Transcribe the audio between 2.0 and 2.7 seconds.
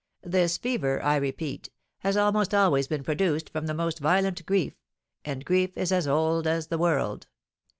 almost